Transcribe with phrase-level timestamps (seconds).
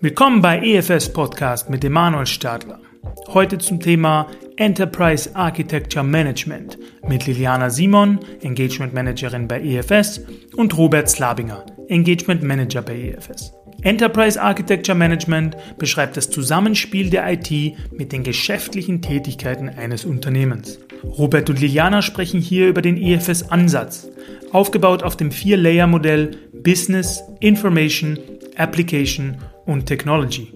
[0.00, 2.78] Willkommen bei EFS Podcast mit Emanuel Stadler.
[3.28, 10.20] Heute zum Thema Enterprise Architecture Management mit Liliana Simon, Engagement Managerin bei EFS
[10.56, 13.52] und Robert Slabinger, Engagement Manager bei EFS.
[13.82, 17.50] Enterprise Architecture Management beschreibt das Zusammenspiel der IT
[17.90, 20.78] mit den geschäftlichen Tätigkeiten eines Unternehmens.
[21.02, 24.08] Robert und Liliana sprechen hier über den EFS-Ansatz,
[24.52, 28.18] aufgebaut auf dem Vier-Layer-Modell Business, Information,
[28.56, 29.36] Application
[29.66, 30.52] und Technology.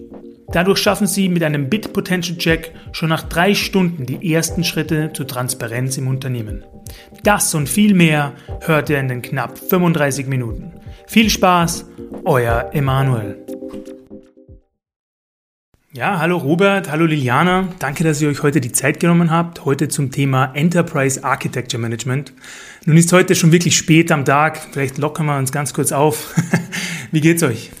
[0.51, 5.11] Dadurch schaffen Sie mit einem Bit Potential Check schon nach drei Stunden die ersten Schritte
[5.13, 6.63] zur Transparenz im Unternehmen.
[7.23, 10.73] Das und viel mehr hört ihr in den knapp 35 Minuten.
[11.05, 11.85] Viel Spaß,
[12.25, 13.37] euer Emanuel.
[15.91, 17.69] Ja, hallo Robert, hallo Liliana.
[17.79, 19.65] Danke, dass ihr euch heute die Zeit genommen habt.
[19.65, 22.31] Heute zum Thema Enterprise Architecture Management.
[22.85, 24.59] Nun ist heute schon wirklich spät am Tag.
[24.71, 26.35] Vielleicht lockern wir uns ganz kurz auf.
[27.11, 27.71] Wie geht's euch?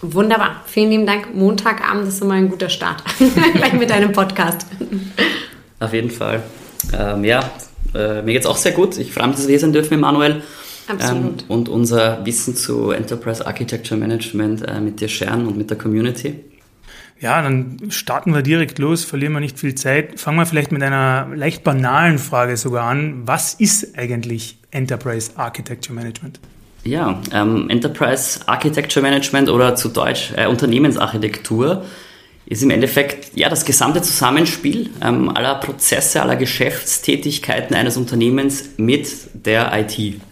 [0.00, 0.64] Wunderbar.
[0.68, 1.34] Vielen lieben Dank.
[1.34, 3.04] Montagabend ist immer ein guter Start.
[3.54, 4.66] Gleich mit deinem Podcast.
[5.80, 6.42] Auf jeden Fall.
[6.98, 7.40] Ähm, ja,
[7.94, 8.96] äh, mir es auch sehr gut.
[8.96, 10.42] Ich freue mich, dass wir hier sein dürfen, Emanuel.
[10.88, 11.42] Absolut.
[11.42, 15.76] Ähm, und unser Wissen zu Enterprise Architecture Management äh, mit dir scheren und mit der
[15.76, 16.42] Community.
[17.20, 20.18] Ja, dann starten wir direkt los, verlieren wir nicht viel Zeit.
[20.18, 23.22] Fangen wir vielleicht mit einer leicht banalen Frage sogar an.
[23.26, 26.40] Was ist eigentlich Enterprise Architecture Management?
[26.84, 31.84] Ja, ähm, Enterprise Architecture Management oder zu Deutsch äh, Unternehmensarchitektur
[32.46, 39.08] ist im Endeffekt ja das gesamte Zusammenspiel ähm, aller Prozesse, aller Geschäftstätigkeiten eines Unternehmens mit
[39.34, 40.22] der IT.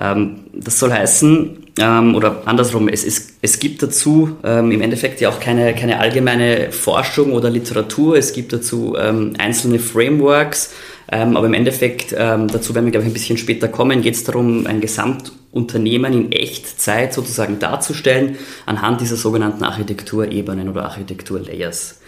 [0.00, 5.20] Ähm, das soll heißen, ähm, oder andersrum, es, es, es gibt dazu ähm, im Endeffekt
[5.20, 10.74] ja auch keine, keine allgemeine Forschung oder Literatur, es gibt dazu ähm, einzelne Frameworks,
[11.10, 14.14] ähm, aber im Endeffekt, ähm, dazu werden wir, glaube ich, ein bisschen später kommen, geht
[14.14, 22.00] es darum, ein Gesamtunternehmen in Echtzeit sozusagen darzustellen, anhand dieser sogenannten Architekturebenen oder Architekturlayers.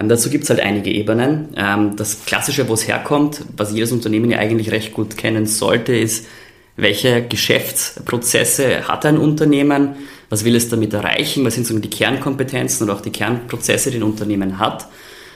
[0.00, 1.48] Ähm, dazu gibt es halt einige Ebenen.
[1.56, 5.94] Ähm, das Klassische, wo es herkommt, was jedes Unternehmen ja eigentlich recht gut kennen sollte,
[5.94, 6.26] ist,
[6.80, 9.96] welche Geschäftsprozesse hat ein Unternehmen,
[10.28, 13.98] was will es damit erreichen, was sind so die Kernkompetenzen und auch die Kernprozesse, die
[13.98, 14.86] ein Unternehmen hat.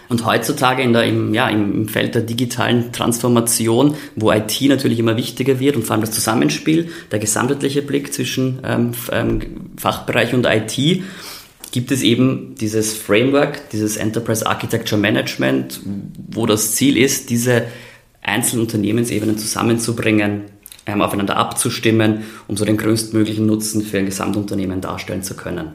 [0.09, 5.17] Und heutzutage in der, im, ja, im Feld der digitalen Transformation, wo IT natürlich immer
[5.17, 9.41] wichtiger wird und vor allem das Zusammenspiel, der gesamtheitliche Blick zwischen ähm, ähm
[9.77, 11.03] Fachbereich und IT,
[11.73, 15.81] gibt es eben dieses Framework, dieses Enterprise Architecture Management,
[16.31, 17.65] wo das Ziel ist, diese
[18.23, 20.43] einzelnen Unternehmensebenen zusammenzubringen,
[20.87, 25.73] ähm, aufeinander abzustimmen, um so den größtmöglichen Nutzen für ein Gesamtunternehmen darstellen zu können.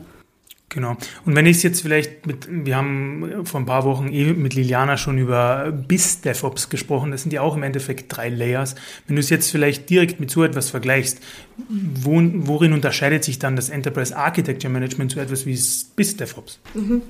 [0.69, 0.95] Genau.
[1.25, 4.53] Und wenn ich es jetzt vielleicht mit, wir haben vor ein paar Wochen eh mit
[4.53, 8.75] Liliana schon über BIS DevOps gesprochen, das sind ja auch im Endeffekt drei Layers.
[9.07, 11.21] Wenn du es jetzt vielleicht direkt mit so etwas vergleichst,
[11.67, 15.59] worin unterscheidet sich dann das Enterprise Architecture Management zu etwas wie
[15.95, 16.59] BIS DevOps?
[16.73, 17.01] Mhm.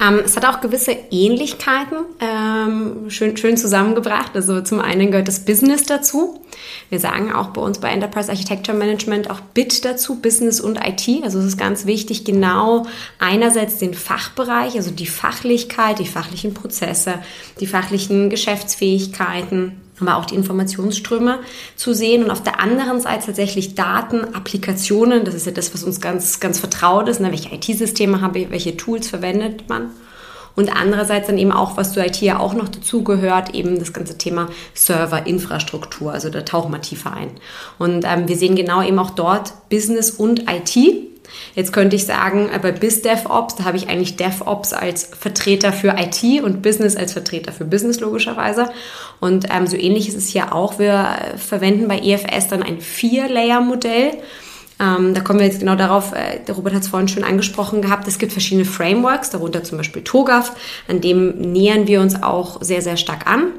[0.00, 4.34] Ähm, es hat auch gewisse Ähnlichkeiten, ähm, schön, schön zusammengebracht.
[4.34, 6.40] Also zum einen gehört das Business dazu.
[6.88, 11.22] Wir sagen auch bei uns bei Enterprise Architecture Management auch BIT dazu, Business und IT.
[11.22, 12.86] Also es ist ganz wichtig, genau
[13.18, 17.14] einerseits den Fachbereich, also die Fachlichkeit, die fachlichen Prozesse,
[17.60, 21.38] die fachlichen Geschäftsfähigkeiten, aber auch die Informationsströme
[21.76, 25.84] zu sehen und auf der anderen Seite tatsächlich Daten, Applikationen, das ist ja das, was
[25.84, 27.30] uns ganz, ganz vertraut ist, ne?
[27.30, 29.90] welche IT-Systeme habe ich, welche Tools verwendet man
[30.56, 34.18] und andererseits dann eben auch, was zu IT ja auch noch dazugehört, eben das ganze
[34.18, 36.12] Thema Serverinfrastruktur.
[36.12, 37.30] Also da tauchen wir tiefer ein.
[37.78, 40.76] Und ähm, wir sehen genau eben auch dort Business und IT.
[41.54, 46.42] Jetzt könnte ich sagen, bei BizDevOps, da habe ich eigentlich DevOps als Vertreter für IT
[46.42, 48.70] und Business als Vertreter für Business logischerweise.
[49.20, 50.78] Und ähm, so ähnlich ist es hier auch.
[50.78, 54.18] Wir verwenden bei EFS dann ein Vier-Layer-Modell.
[54.78, 57.80] Ähm, da kommen wir jetzt genau darauf, äh, der Robert hat es vorhin schon angesprochen
[57.80, 60.52] gehabt, es gibt verschiedene Frameworks, darunter zum Beispiel TOGAF,
[60.86, 63.52] an dem nähern wir uns auch sehr, sehr stark an.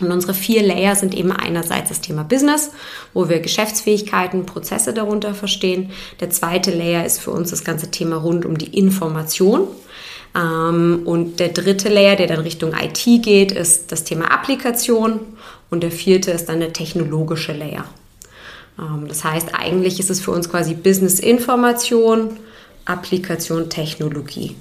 [0.00, 2.70] Und unsere vier Layer sind eben einerseits das Thema Business,
[3.14, 5.90] wo wir Geschäftsfähigkeiten, Prozesse darunter verstehen.
[6.20, 9.66] Der zweite Layer ist für uns das ganze Thema rund um die Information.
[10.36, 15.20] Ähm, und der dritte Layer, der dann Richtung IT geht, ist das Thema Applikation.
[15.70, 17.84] Und der vierte ist dann der technologische Layer.
[18.78, 22.36] Ähm, das heißt, eigentlich ist es für uns quasi Business-Information,
[22.84, 24.54] Applikation, Technologie.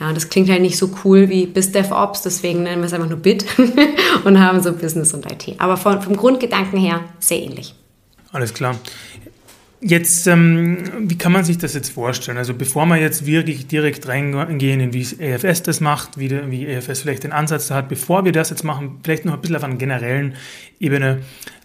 [0.00, 3.18] Ja, das klingt halt nicht so cool wie BizDevOps, deswegen nennen wir es einfach nur
[3.18, 3.44] Bit
[4.24, 5.54] und haben so Business und IT.
[5.58, 7.74] Aber vom, vom Grundgedanken her sehr ähnlich.
[8.32, 8.74] Alles klar.
[9.86, 10.78] Jetzt, ähm,
[11.10, 12.38] wie kann man sich das jetzt vorstellen?
[12.38, 16.64] Also bevor wir jetzt wirklich direkt reingehen, in wie EFS das macht, wie, der, wie
[16.64, 19.56] EFS vielleicht den Ansatz da hat, bevor wir das jetzt machen, vielleicht noch ein bisschen
[19.56, 20.36] auf einer generellen
[20.80, 21.18] Ebene.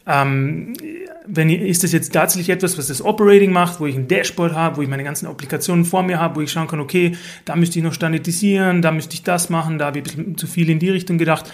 [0.05, 0.73] Ähm,
[1.27, 4.75] wenn, ist das jetzt tatsächlich etwas, was das Operating macht, wo ich ein Dashboard habe,
[4.75, 7.15] wo ich meine ganzen Applikationen vor mir habe, wo ich schauen kann, okay,
[7.45, 10.37] da müsste ich noch standardisieren, da müsste ich das machen, da habe ich ein bisschen
[10.37, 11.49] zu viel in die Richtung gedacht.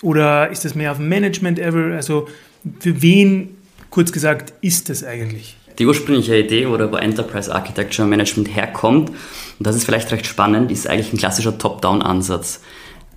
[0.00, 1.92] Oder ist das mehr auf Management-Level?
[1.92, 2.26] Also
[2.80, 3.50] für wen,
[3.90, 5.56] kurz gesagt, ist das eigentlich?
[5.78, 10.70] Die ursprüngliche Idee oder wo Enterprise Architecture Management herkommt, und das ist vielleicht recht spannend,
[10.70, 12.60] ist eigentlich ein klassischer Top-Down-Ansatz.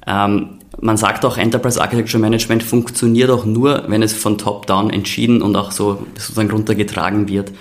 [0.07, 5.41] Ähm, man sagt auch, Enterprise Architecture Management funktioniert auch nur, wenn es von Top-Down entschieden
[5.41, 7.51] und auch so sozusagen runtergetragen wird.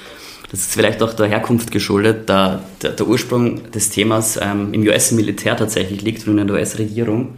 [0.50, 4.82] Das ist vielleicht auch der Herkunft geschuldet, da der, der Ursprung des Themas ähm, im
[4.82, 7.34] US-Militär tatsächlich liegt und in der US-Regierung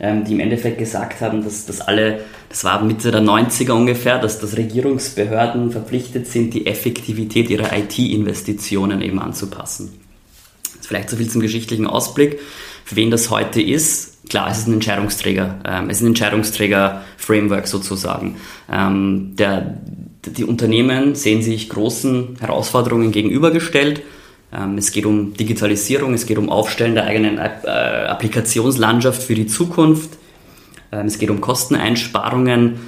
[0.00, 4.18] ähm, die im Endeffekt gesagt haben, dass, dass alle, das war Mitte der 90er ungefähr,
[4.18, 9.92] dass, dass Regierungsbehörden verpflichtet sind, die Effektivität ihrer IT-Investitionen eben anzupassen.
[10.80, 12.40] Vielleicht so viel zum geschichtlichen Ausblick.
[12.84, 17.68] Für wen das heute ist, klar, es ist ein Entscheidungsträger, ähm, es ist ein Entscheidungsträger-Framework
[17.68, 18.36] sozusagen.
[18.72, 19.78] Ähm, der,
[20.26, 24.02] die Unternehmen sehen sich großen Herausforderungen gegenübergestellt
[24.76, 30.10] es geht um Digitalisierung, es geht um Aufstellen der eigenen äh, Applikationslandschaft für die Zukunft.
[30.90, 32.80] Ähm, es geht um Kosteneinsparungen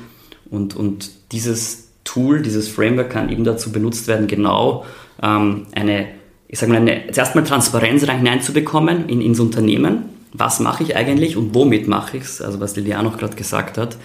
[0.51, 4.85] und, und dieses Tool, dieses Framework kann eben dazu benutzt werden, genau
[5.23, 6.09] ähm, eine,
[6.49, 10.07] ich sage mal, eine, zuerst mal Transparenz hineinzubekommen in, ins Unternehmen.
[10.33, 12.43] Was mache ich eigentlich und womit mache ich es?
[12.43, 13.99] Also was Lilian auch gerade gesagt hat.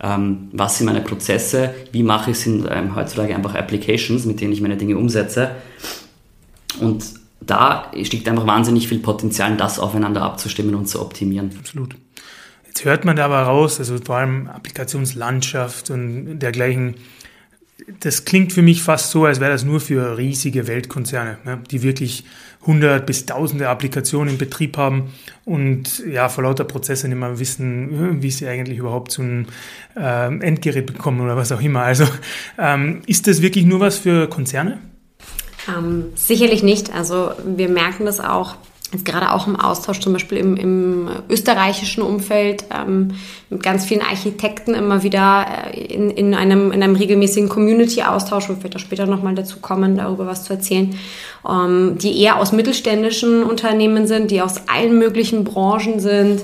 [0.00, 1.74] was sind meine Prozesse?
[1.92, 5.50] Wie mache ich es in heutzutage einfach Applications, mit denen ich meine Dinge umsetze?
[6.80, 7.04] Und
[7.40, 11.50] da steckt einfach wahnsinnig viel Potenzial, das aufeinander abzustimmen und zu optimieren.
[11.58, 11.96] Absolut.
[12.66, 16.94] Jetzt hört man da aber raus, also vor allem Applikationslandschaft und dergleichen.
[18.00, 21.82] Das klingt für mich fast so, als wäre das nur für riesige Weltkonzerne, ne, die
[21.82, 22.24] wirklich
[22.62, 25.12] hundert bis tausende Applikationen in Betrieb haben
[25.44, 29.46] und ja, vor lauter Prozesse nicht mehr wissen, wie sie eigentlich überhaupt zu einem
[29.96, 31.82] äh, Endgerät bekommen oder was auch immer.
[31.82, 32.06] Also
[32.58, 34.78] ähm, ist das wirklich nur was für Konzerne?
[35.68, 36.94] Ähm, sicherlich nicht.
[36.94, 38.56] Also wir merken das auch
[38.94, 43.12] jetzt gerade auch im Austausch zum Beispiel im, im österreichischen Umfeld ähm,
[43.50, 48.62] mit ganz vielen Architekten immer wieder äh, in, in, einem, in einem regelmäßigen Community-Austausch, wo
[48.62, 50.96] wir da später nochmal dazu kommen, darüber was zu erzählen,
[51.48, 56.42] ähm, die eher aus mittelständischen Unternehmen sind, die aus allen möglichen Branchen sind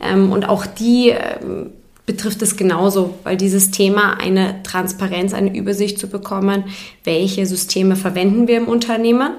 [0.00, 1.70] ähm, und auch die ähm,
[2.08, 6.64] betrifft es genauso, weil dieses Thema eine Transparenz, eine Übersicht zu bekommen,
[7.04, 9.32] welche Systeme verwenden wir im Unternehmen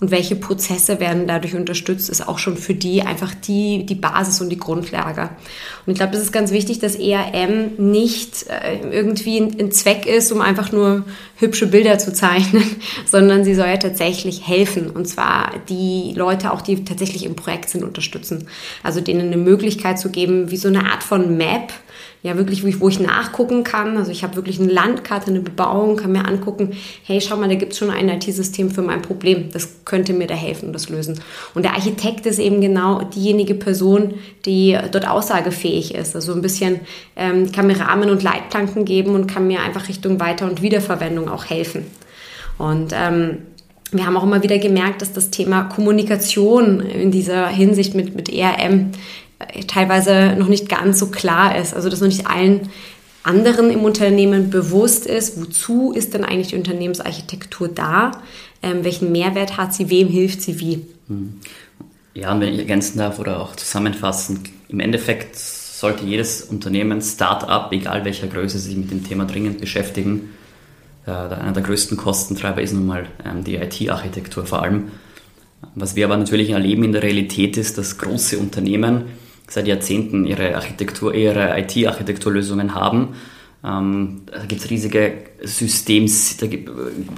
[0.00, 4.40] und welche Prozesse werden dadurch unterstützt, ist auch schon für die einfach die, die Basis
[4.40, 5.30] und die Grundlage.
[5.86, 10.32] Und ich glaube, es ist ganz wichtig, dass ERM nicht äh, irgendwie ein Zweck ist,
[10.32, 11.04] um einfach nur
[11.36, 12.64] hübsche Bilder zu zeichnen,
[13.06, 14.90] sondern sie soll ja tatsächlich helfen.
[14.90, 18.48] Und zwar die Leute auch, die tatsächlich im Projekt sind, unterstützen.
[18.82, 21.72] Also denen eine Möglichkeit zu geben, wie so eine Art von Map,
[22.22, 23.96] ja wirklich, wo ich, wo ich nachgucken kann.
[23.96, 26.72] Also ich habe wirklich eine Landkarte, eine Bebauung, kann mir angucken,
[27.04, 29.50] hey, schau mal, da gibt es schon ein IT-System für mein Problem.
[29.52, 31.20] Das könnte mir da helfen und das lösen.
[31.54, 36.16] Und der Architekt ist eben genau diejenige Person, die dort aussagefähig ist.
[36.16, 36.80] Also ein bisschen
[37.16, 41.28] ähm, kann mir Rahmen und Leitplanken geben und kann mir einfach Richtung Weiter- und Wiederverwendung
[41.28, 41.86] auch helfen.
[42.58, 43.38] Und ähm,
[43.90, 48.28] wir haben auch immer wieder gemerkt, dass das Thema Kommunikation in dieser Hinsicht mit, mit
[48.28, 48.90] ERM
[49.66, 51.74] teilweise noch nicht ganz so klar ist.
[51.74, 52.68] Also dass noch nicht allen
[53.22, 58.12] anderen im Unternehmen bewusst ist, wozu ist denn eigentlich die Unternehmensarchitektur da,
[58.62, 60.86] ähm, welchen Mehrwert hat sie, wem hilft sie wie.
[61.08, 61.34] Hm.
[62.14, 67.72] Ja, und wenn ich ergänzen darf oder auch zusammenfassen, im Endeffekt sollte jedes Unternehmen, Start-up,
[67.72, 70.30] egal welcher Größe, sich mit dem Thema dringend beschäftigen.
[71.06, 74.88] Äh, einer der größten Kostentreiber ist nun mal ähm, die IT-Architektur vor allem.
[75.74, 79.04] Was wir aber natürlich erleben in der Realität ist, dass große Unternehmen
[79.48, 83.14] seit Jahrzehnten ihre Architektur, ihre IT-Architekturlösungen haben.
[83.64, 86.70] Ähm, da gibt es riesige Systems, da gibt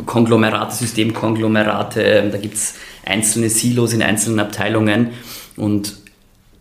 [0.07, 5.11] Konglomerate, Systemkonglomerate, da gibt es einzelne Silos in einzelnen Abteilungen
[5.57, 5.97] und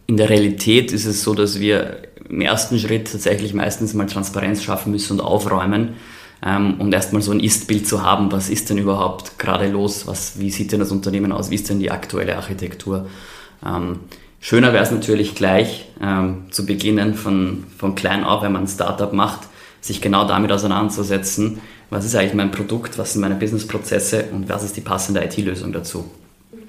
[0.07, 4.63] in der Realität ist es so, dass wir im ersten Schritt tatsächlich meistens mal Transparenz
[4.63, 5.95] schaffen müssen und aufräumen
[6.45, 10.39] ähm, und erstmal so ein Ist-Bild zu haben, was ist denn überhaupt gerade los, was,
[10.39, 13.07] wie sieht denn das Unternehmen aus, wie ist denn die aktuelle Architektur.
[13.65, 13.99] Ähm,
[14.39, 18.67] Schöner wäre es natürlich gleich ähm, zu beginnen von, von klein auf, wenn man ein
[18.67, 19.41] Startup macht,
[19.81, 24.63] sich genau damit auseinanderzusetzen, was ist eigentlich mein Produkt, was sind meine Businessprozesse und was
[24.63, 26.09] ist die passende IT-Lösung dazu.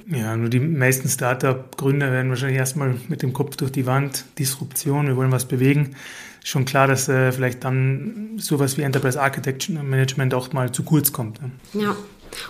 [0.06, 5.06] Ja, nur die meisten Startup-Gründer werden wahrscheinlich erstmal mit dem Kopf durch die Wand, Disruption,
[5.06, 5.94] wir wollen was bewegen.
[6.42, 11.12] Schon klar, dass äh, vielleicht dann sowas wie Enterprise Architecture Management auch mal zu kurz
[11.12, 11.38] kommt.
[11.74, 11.94] Ja,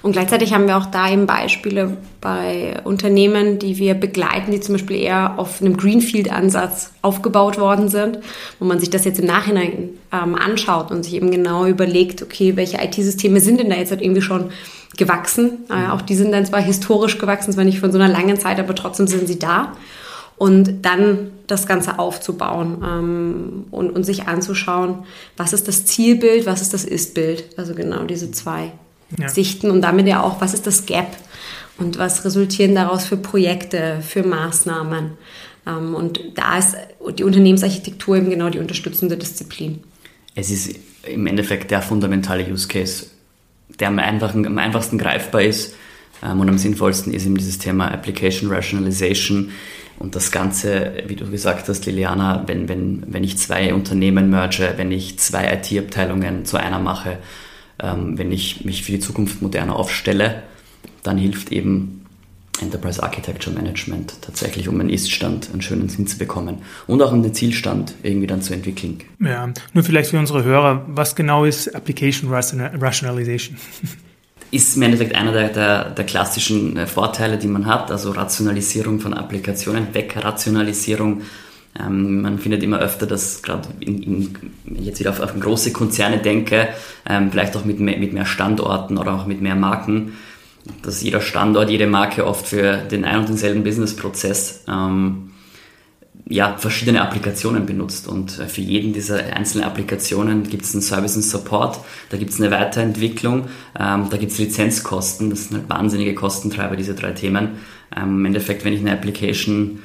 [0.03, 4.75] Und gleichzeitig haben wir auch da eben Beispiele bei Unternehmen, die wir begleiten, die zum
[4.75, 8.19] Beispiel eher auf einem Greenfield-Ansatz aufgebaut worden sind,
[8.59, 12.57] wo man sich das jetzt im Nachhinein ähm, anschaut und sich eben genau überlegt, okay,
[12.57, 14.51] welche IT-Systeme sind denn da jetzt halt irgendwie schon
[14.97, 15.65] gewachsen?
[15.69, 18.59] Äh, auch die sind dann zwar historisch gewachsen, zwar nicht von so einer langen Zeit,
[18.59, 19.73] aber trotzdem sind sie da.
[20.37, 25.05] Und dann das Ganze aufzubauen ähm, und, und sich anzuschauen,
[25.37, 27.59] was ist das Zielbild, was ist das Ist-Bild.
[27.59, 28.73] Also genau diese zwei
[29.19, 29.29] ja.
[29.29, 31.17] Sichten und damit ja auch, was ist das Gap
[31.79, 35.13] und was resultieren daraus für Projekte, für Maßnahmen.
[35.67, 36.77] Ähm, und da ist
[37.19, 39.81] die Unternehmensarchitektur eben genau die unterstützende Disziplin.
[40.35, 43.07] Es ist im Endeffekt der fundamentale Use Case,
[43.79, 45.75] der am, einfachen, am einfachsten greifbar ist
[46.23, 49.51] ähm, und am sinnvollsten ist eben dieses Thema Application Rationalization.
[49.99, 54.73] Und das Ganze, wie du gesagt hast, Liliana, wenn, wenn, wenn ich zwei Unternehmen merge,
[54.77, 57.19] wenn ich zwei IT-Abteilungen zu einer mache,
[57.83, 60.43] ähm, wenn ich mich für die Zukunft moderner aufstelle,
[61.03, 62.01] dann hilft eben
[62.61, 67.33] Enterprise Architecture Management tatsächlich, um einen Ist-Stand, einen schönen Sinn zu bekommen und auch einen
[67.33, 68.99] Zielstand irgendwie dann zu entwickeln.
[69.19, 73.57] Ja, nur vielleicht für unsere Hörer, was genau ist Application Rationalization?
[74.53, 78.99] Ist im Endeffekt einer der, der, der klassischen äh, Vorteile, die man hat, also Rationalisierung
[78.99, 81.21] von Applikationen, Wegrationalisierung
[81.79, 83.69] ähm, man findet immer öfter, dass gerade
[84.67, 86.69] jetzt wieder auf, auf, große Konzerne denke,
[87.09, 90.15] ähm, vielleicht auch mit mehr, mit mehr Standorten oder auch mit mehr Marken,
[90.83, 95.31] dass jeder Standort, jede Marke oft für den ein und denselben Businessprozess ähm,
[96.29, 98.09] ja, verschiedene Applikationen benutzt.
[98.09, 102.31] Und äh, für jeden dieser einzelnen Applikationen gibt es einen Service und Support, da gibt
[102.31, 103.49] es eine Weiterentwicklung,
[103.79, 107.59] ähm, da gibt es Lizenzkosten, das sind halt wahnsinnige Kostentreiber, diese drei Themen.
[107.97, 109.81] Ähm, Im Endeffekt, wenn ich eine Application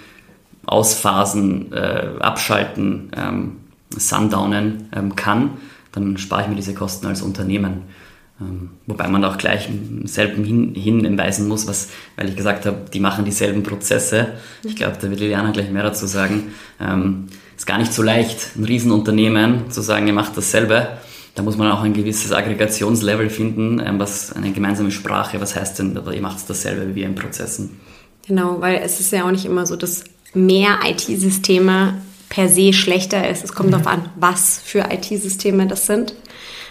[0.66, 3.58] ausphasen, äh, abschalten, ähm,
[3.96, 5.52] sundownen ähm, kann,
[5.92, 7.84] dann spare ich mir diese Kosten als Unternehmen.
[8.42, 12.80] Ähm, wobei man auch gleich im selben hin, hinweisen muss, was, weil ich gesagt habe,
[12.94, 14.34] die machen dieselben Prozesse.
[14.64, 16.52] Ich glaube, da wird Liliana gleich mehr dazu sagen.
[16.80, 20.98] Ähm, ist gar nicht so leicht, ein Riesenunternehmen zu sagen, ihr macht dasselbe.
[21.36, 25.80] Da muss man auch ein gewisses Aggregationslevel finden, ähm, was eine gemeinsame Sprache, was heißt
[25.80, 27.80] denn, ihr macht dasselbe wie wir in Prozessen.
[28.28, 30.04] Genau, weil es ist ja auch nicht immer so, dass
[30.36, 31.96] mehr IT-Systeme
[32.30, 33.44] per se schlechter ist.
[33.44, 33.74] Es kommt mhm.
[33.74, 36.13] darauf an, was für IT-Systeme das sind.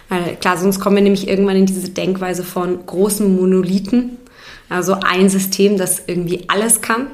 [0.08, 4.18] Weil klar, sonst kommen wir nämlich irgendwann in diese Denkweise von großen Monolithen.
[4.68, 7.06] Also ein System, das irgendwie alles kann.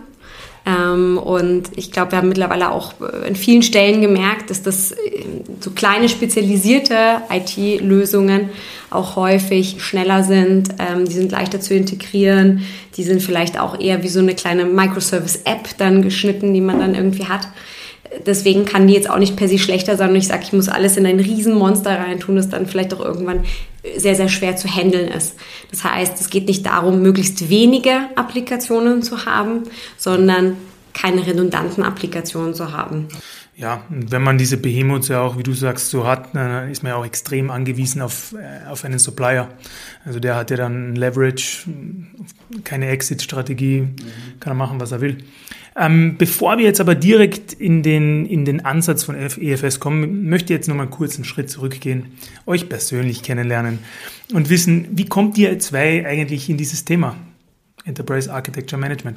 [0.67, 2.95] Ähm, und ich glaube, wir haben mittlerweile auch
[3.26, 4.97] in vielen Stellen gemerkt, dass das äh,
[5.61, 8.50] so kleine spezialisierte IT-Lösungen
[8.90, 12.62] auch häufig schneller sind, ähm, die sind leichter zu integrieren,
[12.97, 16.95] die sind vielleicht auch eher wie so eine kleine Microservice-App dann geschnitten, die man dann
[16.95, 17.49] irgendwie hat.
[18.26, 20.11] Deswegen kann die jetzt auch nicht per se schlechter sein.
[20.11, 23.45] Und ich sage, ich muss alles in ein Riesenmonster reintun, das dann vielleicht auch irgendwann
[23.97, 25.37] sehr, sehr schwer zu handeln ist.
[25.71, 29.65] Das heißt, es geht nicht darum, möglichst wenige Applikationen zu haben,
[29.97, 30.57] sondern
[30.93, 33.09] keine redundanten Applikationen zu haben.
[33.57, 36.91] Ja, wenn man diese Behemoths ja auch, wie du sagst, so hat, dann ist man
[36.91, 39.49] ja auch extrem angewiesen auf, äh, auf einen Supplier.
[40.05, 41.69] Also der hat ja dann Leverage,
[42.65, 43.89] keine Exit-Strategie,
[44.41, 45.19] kann er machen, was er will.
[45.77, 50.53] Ähm, bevor wir jetzt aber direkt in den, in den Ansatz von EFS kommen, möchte
[50.53, 53.79] ich jetzt nochmal kurz einen Schritt zurückgehen, euch persönlich kennenlernen
[54.33, 57.17] und wissen, wie kommt ihr zwei eigentlich in dieses Thema
[57.85, 59.17] Enterprise Architecture Management?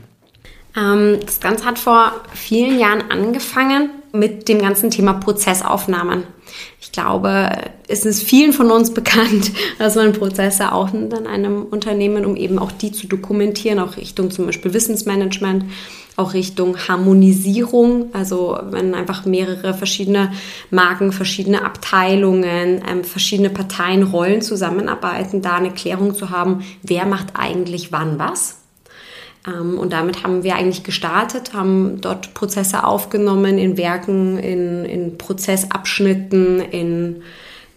[0.76, 6.24] Ähm, das Ganze hat vor vielen Jahren angefangen mit dem ganzen Thema Prozessaufnahmen.
[6.80, 7.50] Ich glaube,
[7.88, 12.60] es ist vielen von uns bekannt, dass man Prozesse aufnimmt an einem Unternehmen, um eben
[12.60, 15.66] auch die zu dokumentieren, auch Richtung zum Beispiel Wissensmanagement,
[16.16, 20.32] auch Richtung Harmonisierung, also wenn einfach mehrere verschiedene
[20.70, 27.36] Marken, verschiedene Abteilungen, ähm, verschiedene Parteien, Rollen zusammenarbeiten, da eine Klärung zu haben, wer macht
[27.36, 28.60] eigentlich wann was.
[29.48, 35.18] Ähm, und damit haben wir eigentlich gestartet, haben dort Prozesse aufgenommen in Werken, in, in
[35.18, 37.24] Prozessabschnitten, in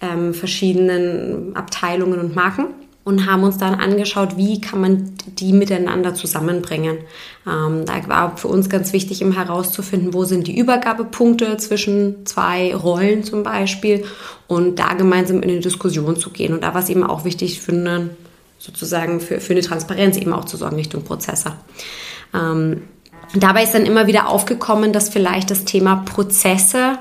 [0.03, 2.67] ähm, verschiedenen Abteilungen und Marken
[3.07, 6.99] und haben uns dann angeschaut, wie kann man die miteinander zusammenbringen.
[7.47, 12.75] Ähm, da war für uns ganz wichtig, eben herauszufinden, wo sind die Übergabepunkte zwischen zwei
[12.75, 14.05] Rollen zum Beispiel
[14.49, 16.53] und da gemeinsam in eine Diskussion zu gehen.
[16.53, 18.11] Und da war es eben auch wichtig für einen
[18.59, 21.53] sozusagen für, für eine Transparenz eben auch zu sorgen Richtung Prozesse.
[22.35, 22.83] Ähm,
[23.37, 26.99] dabei ist dann immer wieder aufgekommen, dass vielleicht das Thema Prozesse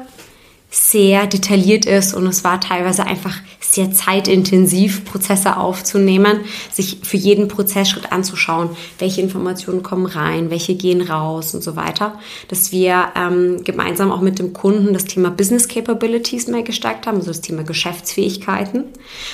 [0.69, 3.39] sehr detailliert ist und es war teilweise einfach
[3.71, 6.41] sehr zeitintensiv, Prozesse aufzunehmen,
[6.71, 8.69] sich für jeden Prozessschritt anzuschauen,
[8.99, 14.21] welche Informationen kommen rein, welche gehen raus und so weiter, dass wir ähm, gemeinsam auch
[14.21, 18.85] mit dem Kunden das Thema Business Capabilities mehr gestärkt haben, also das Thema Geschäftsfähigkeiten,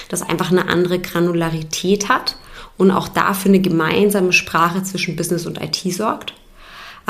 [0.09, 2.38] das einfach eine andere Granularität hat
[2.77, 6.33] und auch dafür eine gemeinsame Sprache zwischen Business und IT sorgt.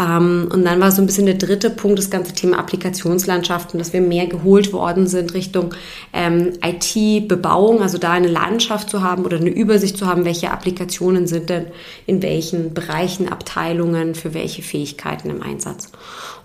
[0.02, 3.94] Ähm, und dann war so ein bisschen der dritte Punkt das ganze Thema Applikationslandschaften, dass
[3.94, 5.76] wir mehr geholt worden sind Richtung
[6.12, 11.28] ähm, IT-Bebauung, also da eine Landschaft zu haben oder eine Übersicht zu haben, welche Applikationen
[11.28, 11.68] sind denn
[12.08, 15.92] in welchen Bereichen, Abteilungen, für welche Fähigkeiten im Einsatz.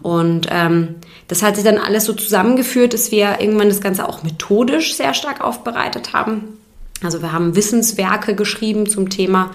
[0.03, 0.97] Und ähm,
[1.29, 5.15] das hat sich dann alles so zusammengeführt, dass wir irgendwann das Ganze auch methodisch sehr
[5.15, 6.59] stark aufbereitet haben
[7.03, 9.51] also wir haben Wissenswerke geschrieben zum Thema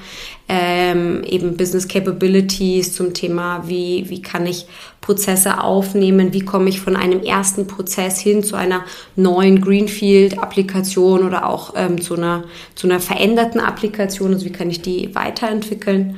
[0.47, 4.67] ähm, eben Business Capabilities, zum Thema, wie, wie kann ich
[4.99, 8.83] Prozesse aufnehmen, wie komme ich von einem ersten Prozess hin zu einer
[9.15, 12.43] neuen Greenfield-Applikation oder auch ähm, zu, einer,
[12.75, 16.17] zu einer veränderten Applikation, also wie kann ich die weiterentwickeln?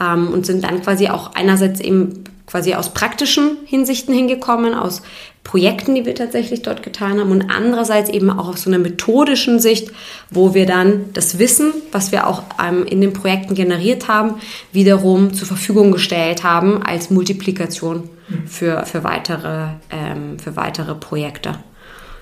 [0.00, 5.02] Ähm, und sind dann quasi auch einerseits eben quasi aus praktischen Hinsichten hingekommen, aus
[5.44, 9.60] Projekten, die wir tatsächlich dort getan haben und andererseits eben auch aus so einer methodischen
[9.60, 9.90] Sicht,
[10.30, 14.36] wo wir dann das Wissen, was wir auch ähm, in den Projekten generiert haben,
[14.72, 18.08] wiederum zur Verfügung gestellt haben als Multiplikation
[18.46, 21.58] für, für, weitere, ähm, für weitere Projekte.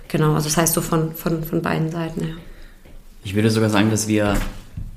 [0.08, 2.20] Genau, also das heißt so von, von, von beiden Seiten.
[2.20, 2.34] Ja.
[3.24, 4.36] Ich würde sogar sagen, dass wir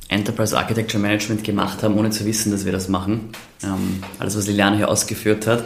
[0.08, 3.30] Enterprise Architecture Management gemacht haben, ohne zu wissen, dass wir das machen.
[3.64, 5.64] Ähm, alles, was Liliane hier ausgeführt hat.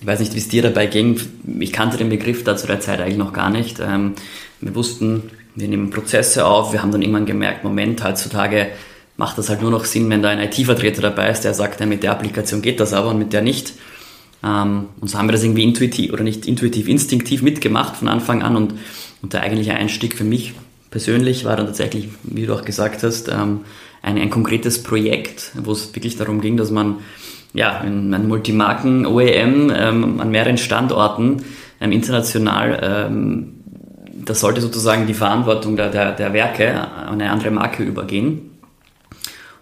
[0.00, 1.20] Ich weiß nicht, wie es dir dabei ging.
[1.60, 3.80] Ich kannte den Begriff da zu der Zeit eigentlich noch gar nicht.
[3.80, 4.14] Ähm,
[4.60, 6.72] wir wussten, wir nehmen Prozesse auf.
[6.72, 8.68] Wir haben dann irgendwann gemerkt, Moment, heutzutage
[9.16, 11.86] macht das halt nur noch Sinn, wenn da ein IT-Vertreter dabei ist, der sagt, ja,
[11.86, 13.74] mit der Applikation geht das aber und mit der nicht.
[14.44, 18.42] Ähm, und so haben wir das irgendwie intuitiv oder nicht intuitiv, instinktiv mitgemacht von Anfang
[18.42, 18.74] an und,
[19.22, 20.54] und der eigentliche Einstieg für mich
[20.90, 23.60] persönlich war dann tatsächlich, wie du auch gesagt hast, ähm,
[24.02, 26.98] ein, ein konkretes Projekt, wo es wirklich darum ging, dass man
[27.54, 31.44] ja, in einem Multimarken-OEM ähm, an mehreren Standorten
[31.80, 33.54] ähm, international, ähm,
[34.24, 38.50] das sollte sozusagen die Verantwortung der, der, der Werke an eine andere Marke übergehen.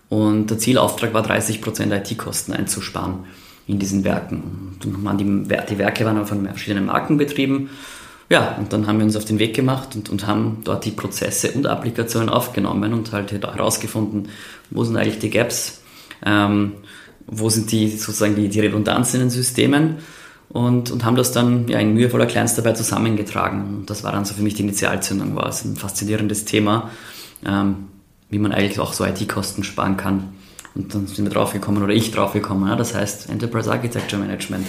[0.09, 3.25] Und der Zielauftrag war 30% IT-Kosten einzusparen
[3.66, 4.76] in diesen Werken.
[4.85, 7.71] Und die, die Werke waren von verschiedenen Marken betrieben.
[8.28, 10.90] Ja, und dann haben wir uns auf den Weg gemacht und, und haben dort die
[10.90, 14.28] Prozesse und Applikationen aufgenommen und halt herausgefunden,
[14.71, 15.83] wo sind eigentlich die Gaps.
[16.25, 16.73] Ähm,
[17.26, 19.97] wo sind die sozusagen die, die Redundanzen in den Systemen
[20.49, 23.78] und, und haben das dann ja in mühevoller Kleinstarbeit zusammengetragen.
[23.78, 26.91] Und das war dann so für mich die Initialzündung, war es ein faszinierendes Thema,
[27.45, 27.89] ähm,
[28.30, 30.34] wie man eigentlich auch so IT-Kosten sparen kann.
[30.75, 34.67] Und dann sind wir draufgekommen, oder ich draufgekommen, ja, das heißt Enterprise Architecture Management.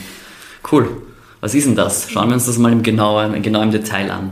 [0.72, 1.02] Cool.
[1.42, 2.10] Was ist denn das?
[2.10, 4.32] Schauen wir uns das mal im genau, genau im Detail an.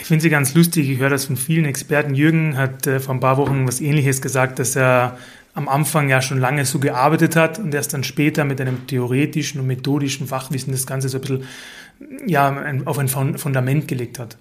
[0.00, 0.90] Ich finde sie ganz lustig.
[0.90, 2.14] Ich höre das von vielen Experten.
[2.14, 5.18] Jürgen hat äh, vor ein paar Wochen was Ähnliches gesagt, dass er
[5.54, 9.60] am Anfang ja schon lange so gearbeitet hat und erst dann später mit einem theoretischen
[9.60, 11.44] und methodischen Fachwissen das Ganze so ein bisschen
[12.26, 14.36] ja, auf ein Fundament gelegt hat.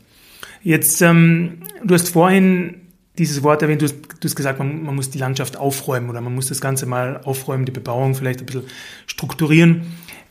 [0.63, 2.83] Jetzt, ähm, du hast vorhin
[3.17, 6.21] dieses Wort erwähnt, du hast, du hast gesagt, man, man muss die Landschaft aufräumen oder
[6.21, 8.63] man muss das Ganze mal aufräumen, die Bebauung vielleicht ein bisschen
[9.06, 9.84] strukturieren.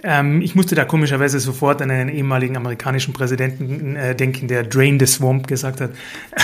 [0.04, 4.98] Ähm, ich musste da komischerweise sofort an einen ehemaligen amerikanischen Präsidenten äh, denken, der Drain
[4.98, 5.90] the Swamp gesagt hat.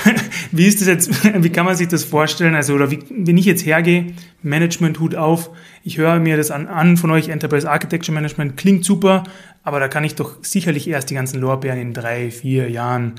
[0.52, 2.54] wie ist das jetzt, wie kann man sich das vorstellen?
[2.54, 5.50] Also, oder wie, wenn ich jetzt hergehe, Management-Hut auf,
[5.82, 9.24] ich höre mir das an, an von euch, Enterprise Architecture Management, klingt super,
[9.64, 13.14] aber da kann ich doch sicherlich erst die ganzen Lorbeeren in drei, vier Jahren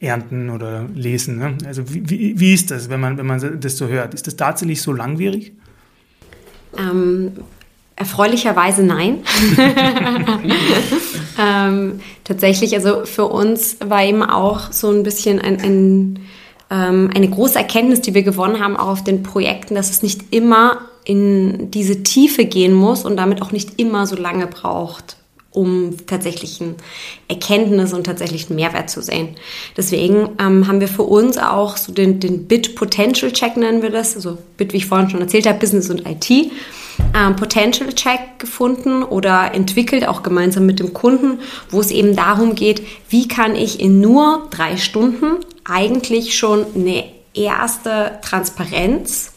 [0.00, 1.38] ernten oder lesen.
[1.38, 1.58] Ne?
[1.66, 4.14] Also wie, wie, wie ist das, wenn man, wenn man das so hört?
[4.14, 5.52] Ist das tatsächlich so langwierig?
[6.78, 7.32] Ähm,
[8.00, 9.18] Erfreulicherweise nein.
[11.38, 16.18] ähm, tatsächlich, also für uns war eben auch so ein bisschen ein, ein,
[16.70, 20.32] ähm, eine große Erkenntnis, die wir gewonnen haben, auch auf den Projekten, dass es nicht
[20.32, 25.18] immer in diese Tiefe gehen muss und damit auch nicht immer so lange braucht,
[25.52, 26.76] um tatsächlichen
[27.28, 29.30] Erkenntnis und tatsächlichen Mehrwert zu sehen.
[29.76, 33.90] Deswegen ähm, haben wir für uns auch so den, den Bit Potential Check nennen wir
[33.90, 36.50] das, also Bit, wie ich vorhin schon erzählt habe, Business und IT
[37.14, 42.54] ähm, Potential Check gefunden oder entwickelt, auch gemeinsam mit dem Kunden, wo es eben darum
[42.54, 49.32] geht, wie kann ich in nur drei Stunden eigentlich schon eine erste Transparenz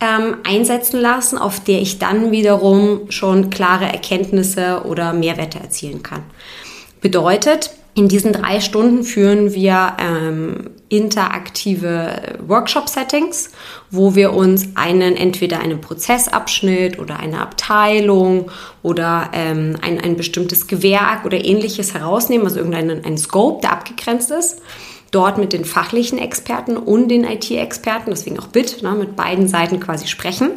[0.00, 6.22] ähm, einsetzen lassen, auf der ich dann wiederum schon klare Erkenntnisse oder Mehrwerte erzielen kann.
[7.00, 13.50] Bedeutet, in diesen drei Stunden führen wir ähm, interaktive Workshop-Settings,
[13.90, 18.50] wo wir uns einen entweder einen Prozessabschnitt oder eine Abteilung
[18.82, 24.32] oder ähm, ein, ein bestimmtes Gewerk oder ähnliches herausnehmen, also irgendeinen einen Scope, der abgegrenzt
[24.32, 24.60] ist.
[25.14, 29.78] Dort mit den fachlichen Experten und den IT-Experten, deswegen auch BIT, ne, mit beiden Seiten
[29.78, 30.50] quasi sprechen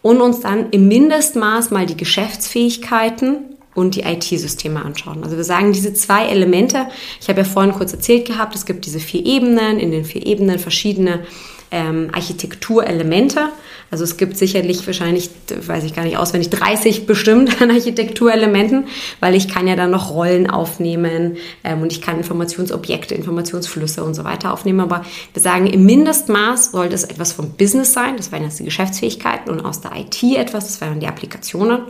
[0.00, 5.24] und uns dann im Mindestmaß mal die Geschäftsfähigkeiten und die IT-Systeme anschauen.
[5.24, 6.86] Also wir sagen, diese zwei Elemente,
[7.20, 10.24] ich habe ja vorhin kurz erzählt gehabt, es gibt diese vier Ebenen, in den vier
[10.24, 11.24] Ebenen verschiedene
[11.70, 13.48] ähm, Architekturelemente.
[13.90, 18.86] Also es gibt sicherlich wahrscheinlich, weiß ich gar nicht auswendig, 30 bestimmt an Architekturelementen,
[19.18, 24.14] weil ich kann ja dann noch Rollen aufnehmen ähm, und ich kann Informationsobjekte, Informationsflüsse und
[24.14, 24.80] so weiter aufnehmen.
[24.80, 28.64] Aber wir sagen, im Mindestmaß sollte es etwas vom Business sein, das wären jetzt die
[28.64, 31.80] Geschäftsfähigkeiten und aus der IT etwas, das wären die Applikationen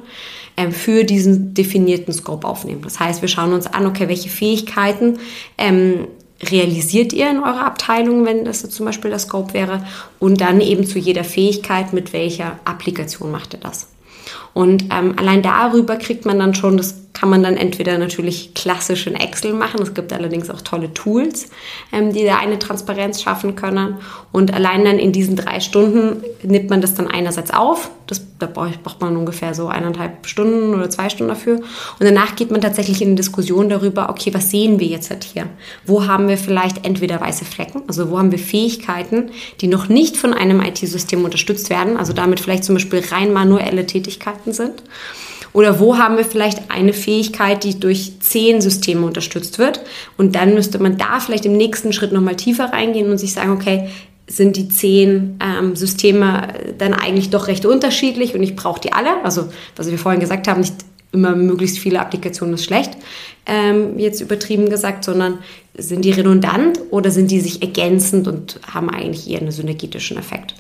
[0.57, 2.83] ähm, für diesen definierten Scope aufnehmen.
[2.83, 5.19] Das heißt, wir schauen uns an, okay, welche Fähigkeiten
[5.59, 6.07] ähm,
[6.43, 9.85] realisiert ihr in eurer Abteilung, wenn das zum Beispiel der Scope wäre,
[10.19, 13.89] und dann eben zu jeder Fähigkeit, mit welcher Applikation macht ihr das.
[14.53, 19.07] Und ähm, allein darüber kriegt man dann schon das kann man dann entweder natürlich klassisch
[19.07, 19.83] in Excel machen.
[19.83, 21.51] Es gibt allerdings auch tolle Tools,
[21.93, 23.97] ähm, die da eine Transparenz schaffen können.
[24.33, 27.91] Und allein dann in diesen drei Stunden nimmt man das dann einerseits auf.
[28.07, 31.57] Das, da braucht man ungefähr so eineinhalb Stunden oder zwei Stunden dafür.
[31.57, 31.67] Und
[32.01, 35.45] danach geht man tatsächlich in eine Diskussion darüber, okay, was sehen wir jetzt halt hier?
[35.85, 39.29] Wo haben wir vielleicht entweder weiße Flecken, also wo haben wir Fähigkeiten,
[39.61, 43.85] die noch nicht von einem IT-System unterstützt werden, also damit vielleicht zum Beispiel rein manuelle
[43.85, 44.83] Tätigkeiten sind.
[45.53, 49.81] Oder wo haben wir vielleicht eine Fähigkeit, die durch zehn Systeme unterstützt wird?
[50.17, 53.53] Und dann müsste man da vielleicht im nächsten Schritt nochmal tiefer reingehen und sich sagen,
[53.53, 53.89] okay,
[54.29, 59.25] sind die zehn ähm, Systeme dann eigentlich doch recht unterschiedlich und ich brauche die alle.
[59.25, 60.75] Also, was wir vorhin gesagt haben, nicht
[61.13, 62.93] immer möglichst viele Applikationen ist schlecht,
[63.47, 65.39] ähm, jetzt übertrieben gesagt, sondern
[65.77, 70.55] sind die redundant oder sind die sich ergänzend und haben eigentlich eher einen synergetischen Effekt.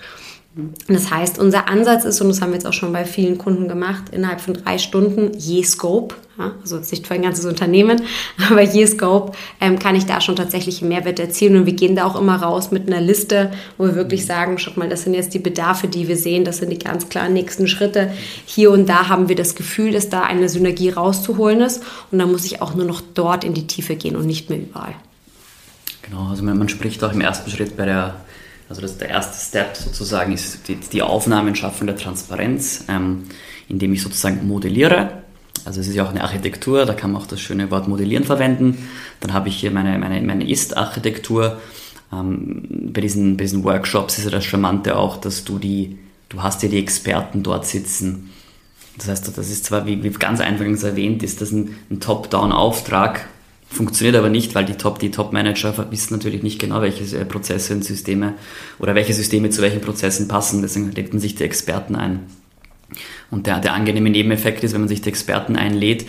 [0.88, 3.68] Das heißt, unser Ansatz ist, und das haben wir jetzt auch schon bei vielen Kunden
[3.68, 8.02] gemacht, innerhalb von drei Stunden je Scope, ja, also nicht für ein ganzes Unternehmen,
[8.50, 11.56] aber je Scope ähm, kann ich da schon tatsächlich einen Mehrwert erzielen.
[11.56, 14.76] Und wir gehen da auch immer raus mit einer Liste, wo wir wirklich sagen, schaut
[14.76, 17.68] mal, das sind jetzt die Bedarfe, die wir sehen, das sind die ganz klaren nächsten
[17.68, 18.12] Schritte.
[18.44, 21.84] Hier und da haben wir das Gefühl, dass da eine Synergie rauszuholen ist.
[22.10, 24.58] Und dann muss ich auch nur noch dort in die Tiefe gehen und nicht mehr
[24.58, 24.94] überall.
[26.02, 28.16] Genau, also man spricht auch im ersten Schritt bei der
[28.70, 33.24] also das, der erste Step sozusagen ist die, die Aufnahme und Schaffung der Transparenz, ähm,
[33.68, 35.24] indem ich sozusagen modelliere.
[35.64, 38.24] Also es ist ja auch eine Architektur, da kann man auch das schöne Wort modellieren
[38.24, 38.88] verwenden.
[39.18, 41.60] Dann habe ich hier meine, meine, meine Ist-Architektur.
[42.12, 46.40] Ähm, bei, diesen, bei diesen Workshops ist ja das Charmante auch, dass du die, du
[46.40, 48.30] hast ja die Experten dort sitzen.
[48.98, 53.28] Das heißt, das ist zwar, wie, wie ganz eingangs erwähnt, ist das ein, ein Top-Down-Auftrag,
[53.72, 57.72] Funktioniert aber nicht, weil die Top, die Top-Manager wissen natürlich nicht genau, welche äh, Prozesse
[57.72, 58.34] und Systeme
[58.80, 60.60] oder welche Systeme zu welchen Prozessen passen.
[60.60, 62.26] Deswegen man sich die Experten ein.
[63.30, 66.04] Und der, der angenehme Nebeneffekt ist, wenn man sich die Experten einlädt,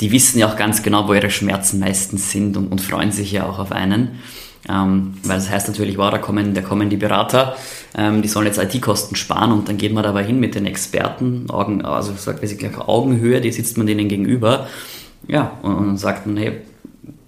[0.00, 3.32] die wissen ja auch ganz genau, wo ihre Schmerzen meistens sind und, und freuen sich
[3.32, 4.18] ja auch auf einen.
[4.68, 7.56] Ähm, weil das heißt natürlich, wow, da kommen, da kommen die Berater,
[7.96, 11.48] ähm, die sollen jetzt IT-Kosten sparen und dann geht man dabei hin mit den Experten,
[11.48, 14.66] Augen, also sagt gleich Augenhöhe, die sitzt man denen gegenüber,
[15.28, 16.60] ja, und, und sagt man, hey,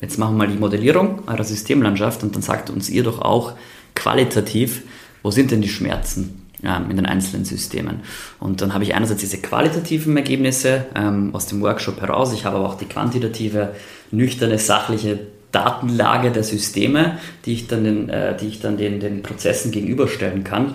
[0.00, 3.52] jetzt machen wir mal die Modellierung eurer Systemlandschaft und dann sagt uns ihr doch auch
[3.94, 4.82] qualitativ,
[5.22, 8.00] wo sind denn die Schmerzen ähm, in den einzelnen Systemen.
[8.38, 12.56] Und dann habe ich einerseits diese qualitativen Ergebnisse ähm, aus dem Workshop heraus, ich habe
[12.56, 13.74] aber auch die quantitative,
[14.10, 15.18] nüchterne, sachliche
[15.52, 20.44] Datenlage der Systeme, die ich dann den, äh, die ich dann den, den Prozessen gegenüberstellen
[20.44, 20.74] kann.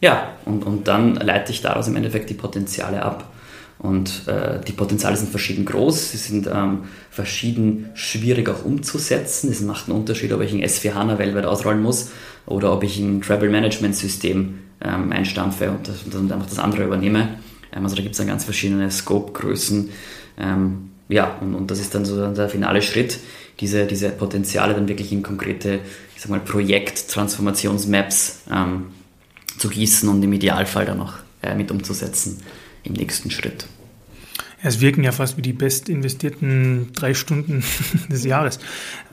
[0.00, 3.33] Ja, und, und dann leite ich daraus im Endeffekt die Potenziale ab.
[3.78, 9.50] Und äh, die Potenziale sind verschieden groß, sie sind ähm, verschieden schwierig auch umzusetzen.
[9.50, 12.12] Es macht einen Unterschied, ob ich ein S4 HANA weltweit ausrollen muss
[12.46, 16.84] oder ob ich ein Travel Management System ähm, einstampfe und, das, und, einfach das andere
[16.84, 17.36] übernehme.
[17.74, 19.90] Ähm, also da gibt es dann ganz verschiedene Scope-Größen.
[20.38, 23.18] Ähm, ja, und, und das ist dann so der finale Schritt,
[23.60, 25.80] diese, diese Potenziale dann wirklich in konkrete,
[26.14, 28.86] ich sag mal, Projekt-Transformationsmaps ähm,
[29.58, 32.38] zu gießen und im Idealfall dann auch äh, mit umzusetzen
[32.84, 33.66] im nächsten Schritt.
[34.66, 37.62] Es wirken ja fast wie die best investierten drei Stunden
[38.10, 38.58] des Jahres.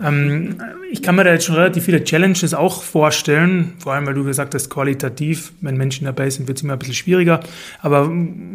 [0.02, 4.14] Ähm, ich kann mir da jetzt schon relativ viele Challenges auch vorstellen, vor allem weil
[4.14, 7.42] du gesagt hast, qualitativ, wenn Menschen dabei sind, wird es immer ein bisschen schwieriger.
[7.82, 8.10] Aber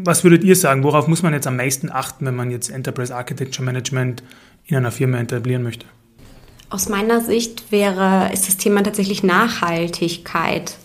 [0.05, 3.15] was würdet ihr sagen, worauf muss man jetzt am meisten achten, wenn man jetzt Enterprise
[3.15, 4.23] Architecture Management
[4.65, 5.85] in einer Firma etablieren möchte?
[6.71, 10.79] Aus meiner Sicht wäre, ist das Thema tatsächlich Nachhaltigkeit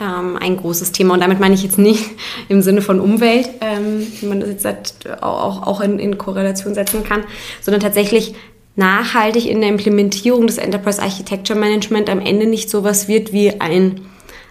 [0.00, 1.14] ähm, ein großes Thema.
[1.14, 2.04] Und damit meine ich jetzt nicht
[2.48, 7.04] im Sinne von Umwelt, ähm, wie man das jetzt auch, auch in, in Korrelation setzen
[7.04, 7.24] kann,
[7.60, 8.34] sondern tatsächlich
[8.76, 14.02] nachhaltig in der Implementierung des Enterprise Architecture Management am Ende nicht sowas wird wie ein,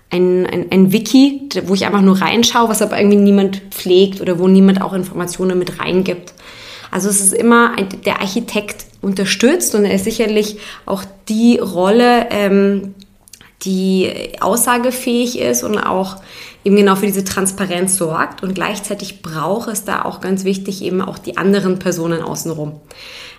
[0.10, 4.38] ein, ein, ein Wiki, wo ich einfach nur reinschaue, was aber irgendwie niemand pflegt oder
[4.38, 6.34] wo niemand auch Informationen mit reingibt.
[6.92, 12.28] Also es ist immer ein, der Architekt unterstützt und er ist sicherlich auch die Rolle,
[12.30, 12.96] ähm,
[13.64, 16.18] die aussagefähig ist und auch
[16.64, 18.44] eben genau für diese Transparenz sorgt.
[18.44, 22.80] Und gleichzeitig braucht es da auch ganz wichtig eben auch die anderen Personen außenrum.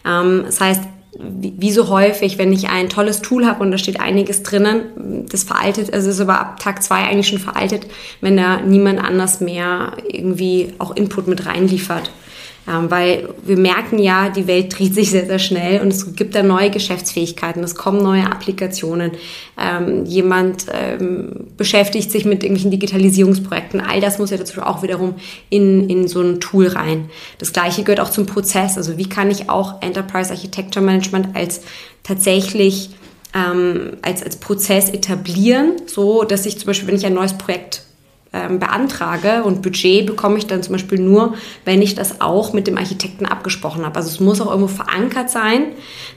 [0.05, 0.83] Ähm, das heißt,
[1.21, 5.43] wie so häufig, wenn ich ein tolles Tool habe und da steht einiges drinnen, das
[5.43, 7.87] veraltet, also ist aber ab Tag zwei eigentlich schon veraltet,
[8.21, 12.11] wenn da niemand anders mehr irgendwie auch Input mit reinliefert.
[12.69, 16.35] Ähm, weil wir merken ja, die Welt dreht sich sehr, sehr schnell und es gibt
[16.35, 19.13] da neue Geschäftsfähigkeiten, es kommen neue Applikationen.
[19.59, 23.81] Ähm, jemand ähm, beschäftigt sich mit irgendwelchen Digitalisierungsprojekten.
[23.81, 25.15] All das muss ja dazu auch wiederum
[25.49, 27.09] in, in so ein Tool rein.
[27.39, 28.77] Das gleiche gehört auch zum Prozess.
[28.77, 31.63] Also wie kann ich auch Enterprise Architecture Management als
[32.03, 32.91] tatsächlich
[33.35, 37.83] ähm, als, als Prozess etablieren, so dass ich zum Beispiel, wenn ich ein neues Projekt
[38.33, 42.67] ähm, beantrage und Budget bekomme ich dann zum Beispiel nur, wenn ich das auch mit
[42.67, 43.97] dem Architekten abgesprochen habe.
[43.97, 45.69] Also es muss auch irgendwo verankert sein,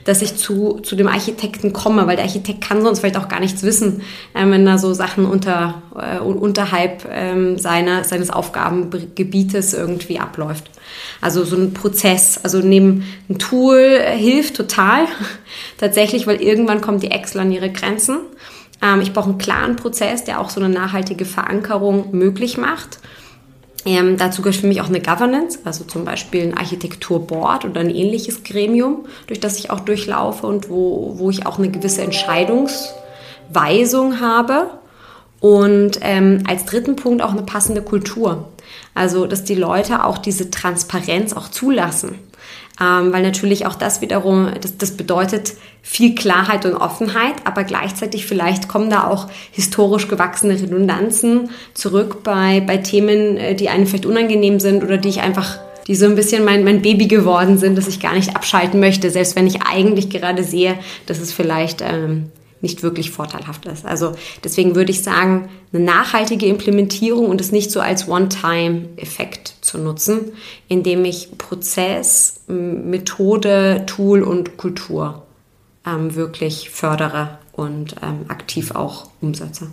[0.04, 3.40] dass ich zu, zu dem Architekten komme, weil der Architekt kann sonst vielleicht auch gar
[3.40, 4.02] nichts wissen,
[4.34, 10.70] äh, wenn da so Sachen unter, äh, unterhalb ähm, seiner, seines Aufgabengebietes irgendwie abläuft.
[11.22, 15.06] Also so ein Prozess, also neben ein Tool äh, hilft total
[15.78, 18.22] tatsächlich, weil irgendwann kommt die Excel an ihre Grenzen ähm,
[19.00, 22.98] ich brauche einen klaren Prozess, der auch so eine nachhaltige Verankerung möglich macht.
[23.84, 27.90] Ähm, dazu gehört für mich auch eine Governance, also zum Beispiel ein Architekturboard oder ein
[27.90, 34.20] ähnliches Gremium, durch das ich auch durchlaufe und wo, wo ich auch eine gewisse Entscheidungsweisung
[34.20, 34.70] habe.
[35.40, 38.48] Und ähm, als dritten Punkt auch eine passende Kultur.
[38.94, 42.20] Also, dass die Leute auch diese Transparenz auch zulassen
[42.80, 48.26] ähm, weil natürlich auch das wiederum, das, das bedeutet viel Klarheit und Offenheit, aber gleichzeitig
[48.26, 54.06] vielleicht kommen da auch historisch gewachsene Redundanzen zurück bei, bei Themen, äh, die einem vielleicht
[54.06, 55.58] unangenehm sind oder die ich einfach
[55.88, 59.10] die so ein bisschen mein, mein Baby geworden sind, dass ich gar nicht abschalten möchte,
[59.10, 62.30] selbst wenn ich eigentlich gerade sehe, dass es vielleicht ähm,
[62.62, 63.84] nicht wirklich vorteilhaft ist.
[63.84, 69.78] Also deswegen würde ich sagen, eine nachhaltige Implementierung und es nicht so als One-Time-Effekt zu
[69.78, 70.32] nutzen,
[70.68, 75.22] indem ich Prozess, Methode, Tool und Kultur
[75.84, 79.70] ähm, wirklich fördere und ähm, aktiv auch umsetze.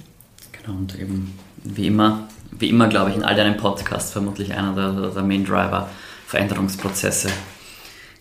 [0.52, 4.74] Genau, und eben wie immer, wie immer glaube ich in all deinen Podcasts vermutlich einer
[4.74, 5.90] der, der Main Driver,
[6.26, 7.30] Veränderungsprozesse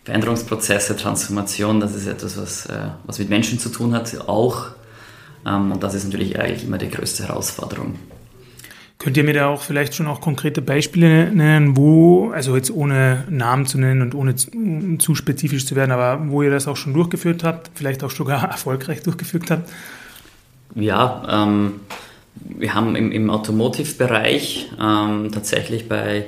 [0.09, 4.69] Veränderungsprozesse, Transformation, das ist etwas, was, äh, was mit Menschen zu tun hat, auch.
[5.47, 7.97] Ähm, und das ist natürlich eigentlich immer die größte Herausforderung.
[8.97, 13.25] Könnt ihr mir da auch vielleicht schon auch konkrete Beispiele nennen, wo, also jetzt ohne
[13.29, 14.51] Namen zu nennen und ohne zu,
[14.99, 18.45] zu spezifisch zu werden, aber wo ihr das auch schon durchgeführt habt, vielleicht auch sogar
[18.51, 19.69] erfolgreich durchgeführt habt?
[20.75, 21.81] Ja, ähm,
[22.35, 26.25] wir haben im, im Automotive-Bereich ähm, tatsächlich bei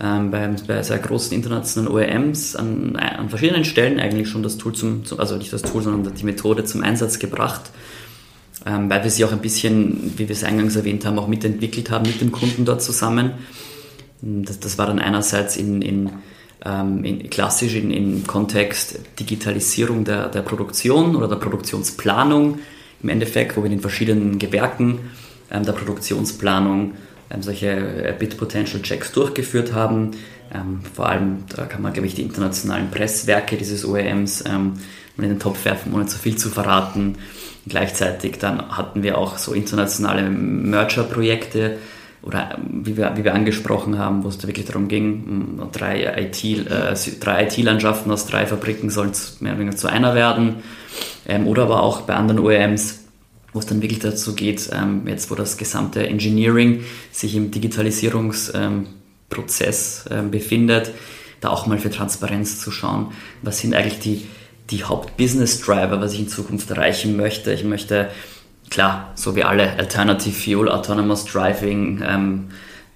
[0.00, 4.72] ähm, bei, bei, sehr großen internationalen OEMs an, an, verschiedenen Stellen eigentlich schon das Tool
[4.72, 7.70] zum, zum, also nicht das Tool, sondern die Methode zum Einsatz gebracht,
[8.66, 11.90] ähm, weil wir sie auch ein bisschen, wie wir es eingangs erwähnt haben, auch mitentwickelt
[11.90, 13.32] haben mit dem Kunden dort zusammen.
[14.22, 16.10] Das, das war dann einerseits in, in,
[16.64, 22.60] ähm, in klassisch in, im Kontext Digitalisierung der, der Produktion oder der Produktionsplanung
[23.02, 25.10] im Endeffekt, wo wir in den verschiedenen Gewerken
[25.50, 26.94] ähm, der Produktionsplanung
[27.40, 30.10] solche äh, Bit Potential Checks durchgeführt haben.
[30.52, 34.74] Ähm, vor allem, da kann man, glaube ich, die internationalen Presswerke dieses OEMs ähm,
[35.16, 37.16] in den Topf werfen, ohne zu viel zu verraten.
[37.66, 41.78] Gleichzeitig dann hatten wir auch so internationale Merger-Projekte
[42.22, 46.04] oder ähm, wie wir, wie wir angesprochen haben, wo es da wirklich darum ging, drei
[46.18, 50.56] IT, äh, drei IT-Landschaften aus drei Fabriken sollen mehr oder weniger zu einer werden.
[51.26, 53.01] Ähm, oder aber auch bei anderen OEMs
[53.52, 60.06] wo es dann wirklich dazu geht, ähm, jetzt wo das gesamte Engineering sich im Digitalisierungsprozess
[60.10, 60.92] ähm, befindet,
[61.40, 63.12] da auch mal für Transparenz zu schauen,
[63.42, 64.26] was sind eigentlich die,
[64.70, 67.52] die Haupt-Business-Driver, was ich in Zukunft erreichen möchte.
[67.52, 68.08] Ich möchte,
[68.70, 72.48] klar, so wie alle, Alternative Fuel, Autonomous Driving ähm,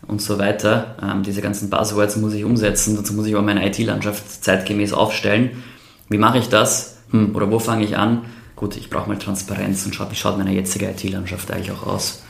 [0.07, 3.67] und so weiter, ähm, diese ganzen Buzzwords muss ich umsetzen, dazu muss ich aber meine
[3.67, 5.63] IT-Landschaft zeitgemäß aufstellen.
[6.09, 6.99] Wie mache ich das?
[7.11, 8.23] Hm, oder wo fange ich an?
[8.57, 12.23] Gut, ich brauche mal Transparenz und schaue, wie schaut meine jetzige IT-Landschaft eigentlich auch aus.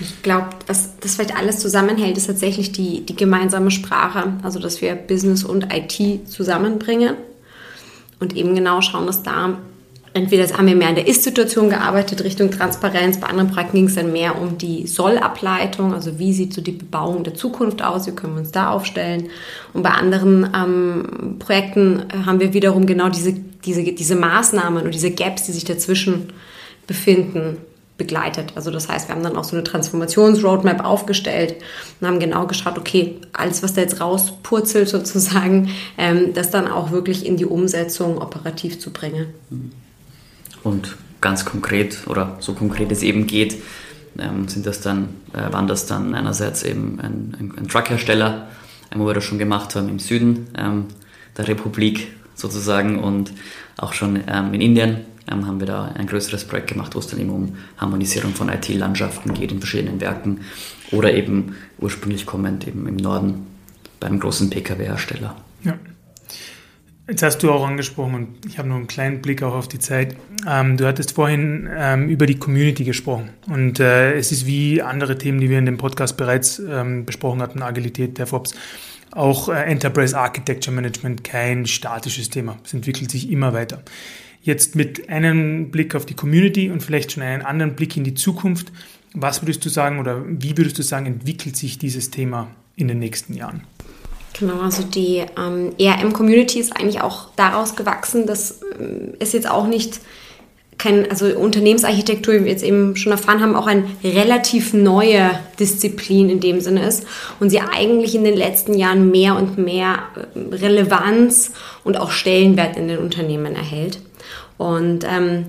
[0.00, 4.32] Ich glaube, was das vielleicht alles zusammenhält, ist tatsächlich die, die gemeinsame Sprache.
[4.42, 7.16] Also, dass wir Business und IT zusammenbringen
[8.18, 9.58] und eben genau schauen, dass da
[10.12, 13.20] entweder haben wir mehr in der Ist-Situation gearbeitet, Richtung Transparenz.
[13.20, 16.72] Bei anderen Projekten ging es dann mehr um die Soll-Ableitung, also wie sieht so die
[16.72, 19.28] Bebauung der Zukunft aus, wie können wir uns da aufstellen.
[19.72, 23.34] Und bei anderen ähm, Projekten haben wir wiederum genau diese,
[23.64, 26.32] diese, diese Maßnahmen und diese Gaps, die sich dazwischen
[26.86, 27.58] befinden,
[28.00, 28.52] begleitet.
[28.54, 31.56] Also das heißt, wir haben dann auch so eine Transformationsroadmap aufgestellt
[32.00, 35.68] und haben genau geschaut, okay, alles, was da jetzt rauspurzelt sozusagen,
[35.98, 39.26] ähm, das dann auch wirklich in die Umsetzung operativ zu bringen.
[40.62, 43.56] Und ganz konkret oder so konkret es eben geht,
[44.18, 48.48] ähm, sind das dann, äh, waren das dann einerseits eben ein, ein, ein Truckhersteller,
[48.96, 50.86] wo wir das schon gemacht haben im Süden ähm,
[51.36, 52.08] der Republik,
[52.40, 53.32] sozusagen und
[53.76, 54.98] auch schon ähm, in Indien
[55.30, 58.48] ähm, haben wir da ein größeres Projekt gemacht, wo es dann eben um Harmonisierung von
[58.48, 60.40] IT-Landschaften geht in verschiedenen Werken
[60.90, 63.46] oder eben ursprünglich kommend eben im Norden
[64.00, 65.36] beim großen Pkw-Hersteller.
[65.64, 65.78] Ja.
[67.10, 69.80] Jetzt hast du auch angesprochen, und ich habe nur einen kleinen Blick auch auf die
[69.80, 70.16] Zeit.
[70.46, 73.30] Ähm, du hattest vorhin ähm, über die Community gesprochen.
[73.48, 77.42] Und äh, es ist wie andere Themen, die wir in dem Podcast bereits ähm, besprochen
[77.42, 78.54] hatten, Agilität, DevOps,
[79.12, 82.58] auch äh, Enterprise Architecture Management kein statisches Thema.
[82.64, 83.82] Es entwickelt sich immer weiter.
[84.42, 88.14] Jetzt mit einem Blick auf die Community und vielleicht schon einen anderen Blick in die
[88.14, 88.72] Zukunft,
[89.12, 92.98] was würdest du sagen oder wie würdest du sagen, entwickelt sich dieses Thema in den
[92.98, 93.64] nächsten Jahren?
[94.38, 99.66] Genau, also die ähm, ERM-Community ist eigentlich auch daraus gewachsen, dass ähm, es jetzt auch
[99.66, 100.00] nicht
[100.80, 106.30] kein, also Unternehmensarchitektur, wie wir jetzt eben schon erfahren haben, auch eine relativ neue Disziplin
[106.30, 107.06] in dem Sinne ist
[107.38, 111.52] und sie eigentlich in den letzten Jahren mehr und mehr äh, Relevanz
[111.84, 114.00] und auch Stellenwert in den Unternehmen erhält.
[114.56, 115.46] Und ähm,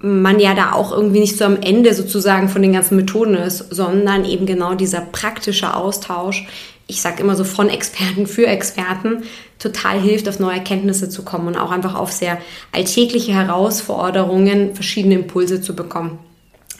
[0.00, 3.74] man ja da auch irgendwie nicht so am Ende sozusagen von den ganzen Methoden ist,
[3.74, 6.46] sondern eben genau dieser praktische Austausch,
[6.86, 9.24] ich sage immer so von Experten für Experten,
[9.58, 12.38] total hilft, auf neue Erkenntnisse zu kommen und auch einfach auf sehr
[12.72, 16.18] alltägliche Herausforderungen verschiedene Impulse zu bekommen.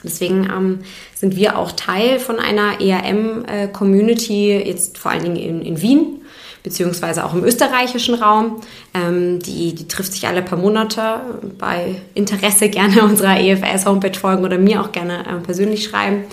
[0.03, 0.79] Deswegen ähm,
[1.15, 6.21] sind wir auch Teil von einer ERM-Community, äh, jetzt vor allen Dingen in, in Wien,
[6.61, 8.61] beziehungsweise auch im österreichischen Raum.
[8.93, 11.21] Ähm, die, die trifft sich alle paar Monate.
[11.57, 16.25] Bei Interesse gerne unserer EFS-Homepage folgen oder mir auch gerne äh, persönlich schreiben.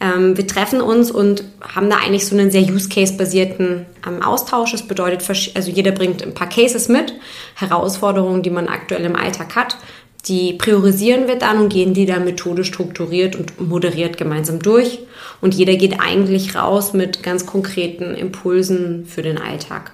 [0.00, 4.72] Ähm, wir treffen uns und haben da eigentlich so einen sehr Use-Case-basierten ähm, Austausch.
[4.72, 7.12] Das bedeutet, also jeder bringt ein paar Cases mit,
[7.54, 9.76] Herausforderungen, die man aktuell im Alltag hat.
[10.26, 15.00] Die priorisieren wir dann und gehen die dann methodisch strukturiert und moderiert gemeinsam durch.
[15.40, 19.92] Und jeder geht eigentlich raus mit ganz konkreten Impulsen für den Alltag.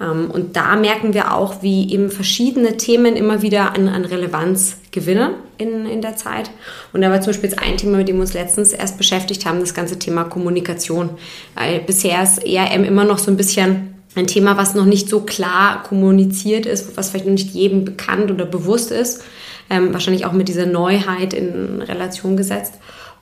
[0.00, 4.78] Ähm, und da merken wir auch, wie eben verschiedene Themen immer wieder an, an Relevanz
[4.90, 6.50] gewinnen in, in der Zeit.
[6.92, 9.46] Und da war zum Beispiel jetzt ein Thema, mit dem wir uns letztens erst beschäftigt
[9.46, 11.10] haben, das ganze Thema Kommunikation.
[11.86, 15.82] Bisher ist ERM immer noch so ein bisschen ein Thema, was noch nicht so klar
[15.82, 19.24] kommuniziert ist, was vielleicht noch nicht jedem bekannt oder bewusst ist.
[19.70, 22.74] Ähm, wahrscheinlich auch mit dieser Neuheit in Relation gesetzt.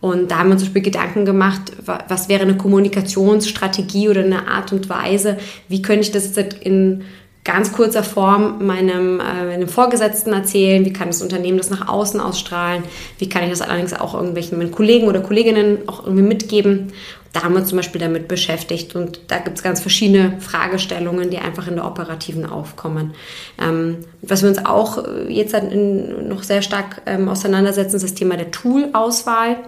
[0.03, 1.73] Und da haben wir uns zum Beispiel Gedanken gemacht,
[2.09, 5.39] was wäre eine Kommunikationsstrategie oder eine Art und Weise,
[5.69, 7.05] wie könnte ich das in
[7.45, 12.21] ganz kurzer Form meinem, äh, meinem Vorgesetzten erzählen, wie kann das Unternehmen das nach außen
[12.21, 12.83] ausstrahlen,
[13.19, 16.93] wie kann ich das allerdings auch irgendwelchen meinen Kollegen oder Kolleginnen auch irgendwie mitgeben.
[17.33, 21.31] Da haben wir uns zum Beispiel damit beschäftigt und da gibt es ganz verschiedene Fragestellungen,
[21.31, 23.15] die einfach in der operativen aufkommen.
[23.61, 28.37] Ähm, was wir uns auch äh, jetzt noch sehr stark ähm, auseinandersetzen, ist das Thema
[28.37, 29.59] der Tool-Auswahl.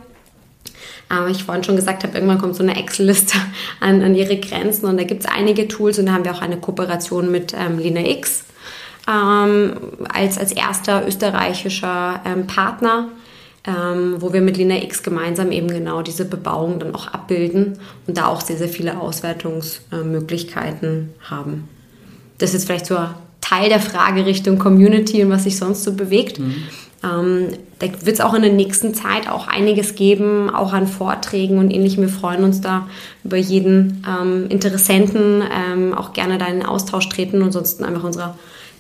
[1.09, 3.37] Aber ich vorhin schon gesagt habe, irgendwann kommt so eine Excel-Liste
[3.81, 6.43] an, an ihre Grenzen und da gibt es einige Tools und da haben wir auch
[6.43, 8.45] eine Kooperation mit ähm, LinaX
[9.09, 9.75] ähm,
[10.09, 13.09] als, als erster österreichischer ähm, Partner,
[13.67, 18.27] ähm, wo wir mit LinaX gemeinsam eben genau diese Bebauung dann auch abbilden und da
[18.27, 21.69] auch sehr, sehr viele Auswertungsmöglichkeiten haben.
[22.39, 22.97] Das ist vielleicht so
[23.41, 26.39] Teil der Frage Richtung Community und was sich sonst so bewegt.
[26.39, 26.65] Mhm.
[27.05, 31.59] Ähm, da wird es auch in der nächsten Zeit auch einiges geben, auch an Vorträgen
[31.59, 32.03] und ähnlichem.
[32.03, 32.87] Wir freuen uns da
[33.25, 38.05] über jeden ähm, Interessenten, ähm, auch gerne da in den Austausch treten und ansonsten einfach
[38.05, 38.37] unserer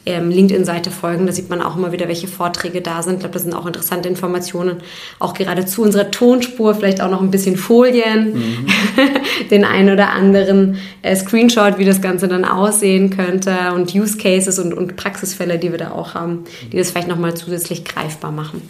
[0.06, 1.26] ähm, LinkedIn-Seite folgen.
[1.26, 3.14] Da sieht man auch immer wieder, welche Vorträge da sind.
[3.14, 4.78] Ich glaube, das sind auch interessante Informationen.
[5.18, 8.66] Auch gerade zu unserer Tonspur, vielleicht auch noch ein bisschen Folien, mhm.
[9.50, 14.58] den einen oder anderen äh, Screenshot, wie das Ganze dann aussehen könnte und Use Cases
[14.58, 18.62] und, und Praxisfälle, die wir da auch haben, die das vielleicht nochmal zusätzlich greifbar machen.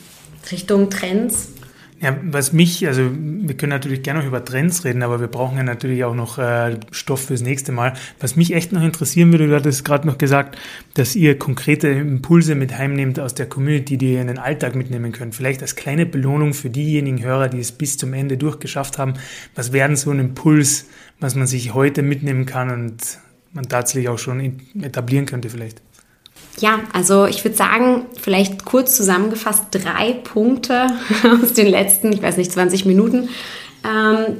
[0.50, 1.48] Richtung Trends.
[2.00, 5.56] Ja, was mich, also wir können natürlich gerne noch über Trends reden, aber wir brauchen
[5.56, 7.94] ja natürlich auch noch äh, Stoff fürs nächste Mal.
[8.18, 10.58] Was mich echt noch interessieren würde, du hattest gerade noch gesagt,
[10.94, 15.12] dass ihr konkrete Impulse mit heimnehmt aus der Community, die ihr in den Alltag mitnehmen
[15.12, 15.34] könnt.
[15.36, 19.14] Vielleicht als kleine Belohnung für diejenigen Hörer, die es bis zum Ende durchgeschafft haben.
[19.54, 20.86] Was wäre denn so ein Impuls,
[21.20, 23.18] was man sich heute mitnehmen kann und
[23.52, 25.80] man tatsächlich auch schon etablieren könnte vielleicht?
[26.58, 30.86] Ja, also ich würde sagen, vielleicht kurz zusammengefasst drei Punkte
[31.42, 33.28] aus den letzten, ich weiß nicht, 20 Minuten.
[33.84, 34.36] Ähm,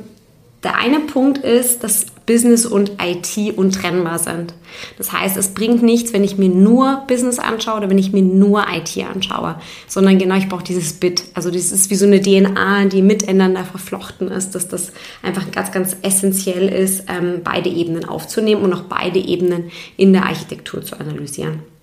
[0.65, 4.55] der eine Punkt ist, dass Business und IT untrennbar sind.
[4.97, 8.23] Das heißt, es bringt nichts, wenn ich mir nur Business anschaue oder wenn ich mir
[8.23, 11.25] nur IT anschaue, sondern genau, ich brauche dieses Bit.
[11.35, 15.71] Also das ist wie so eine DNA, die miteinander verflochten ist, dass das einfach ganz,
[15.71, 20.99] ganz essentiell ist, ähm, beide Ebenen aufzunehmen und auch beide Ebenen in der Architektur zu
[20.99, 21.74] analysieren.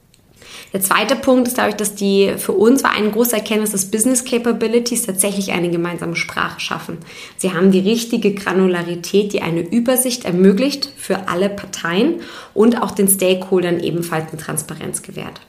[0.74, 3.92] Der zweite Punkt ist, glaube ich, dass die für uns war ein großer Erkenntnis, dass
[3.92, 6.98] Business Capabilities tatsächlich eine gemeinsame Sprache schaffen.
[7.38, 12.22] Sie haben die richtige Granularität, die eine Übersicht ermöglicht für alle Parteien
[12.54, 15.42] und auch den Stakeholdern ebenfalls eine Transparenz gewährt.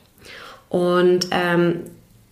[0.68, 1.80] Und ähm,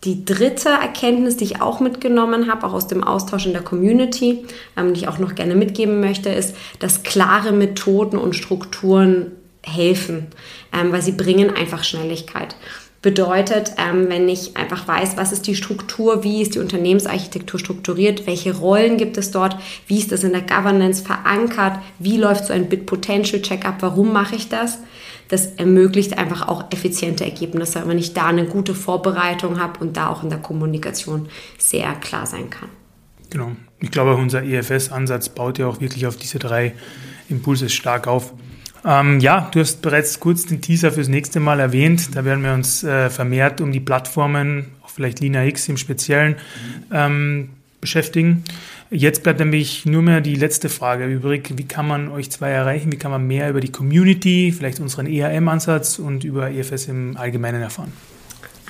[0.04, 4.46] die dritte Erkenntnis, die ich auch mitgenommen habe, auch aus dem Austausch in der Community,
[4.76, 9.32] ähm, die ich auch noch gerne mitgeben möchte, ist, dass klare Methoden und Strukturen
[9.62, 10.28] helfen,
[10.72, 12.56] ähm, weil sie bringen einfach Schnelligkeit.
[13.02, 18.26] Bedeutet, ähm, wenn ich einfach weiß, was ist die Struktur, wie ist die Unternehmensarchitektur strukturiert,
[18.26, 19.56] welche Rollen gibt es dort,
[19.86, 24.12] wie ist das in der Governance verankert, wie läuft so ein Bit Potential Checkup, warum
[24.12, 24.80] mache ich das?
[25.28, 30.08] Das ermöglicht einfach auch effiziente Ergebnisse, wenn ich da eine gute Vorbereitung habe und da
[30.08, 32.68] auch in der Kommunikation sehr klar sein kann.
[33.30, 33.52] Genau.
[33.78, 36.74] Ich glaube, unser EFS-Ansatz baut ja auch wirklich auf diese drei
[37.30, 38.34] Impulse stark auf.
[38.84, 42.14] Ähm, ja, du hast bereits kurz den Teaser fürs nächste Mal erwähnt.
[42.14, 46.36] Da werden wir uns äh, vermehrt um die Plattformen, auch vielleicht Lina X im Speziellen,
[46.92, 47.50] ähm,
[47.80, 48.44] beschäftigen.
[48.90, 51.52] Jetzt bleibt nämlich nur mehr die letzte Frage übrig.
[51.56, 52.90] Wie kann man euch zwei erreichen?
[52.90, 57.62] Wie kann man mehr über die Community, vielleicht unseren ERM-Ansatz und über EFS im Allgemeinen
[57.62, 57.92] erfahren?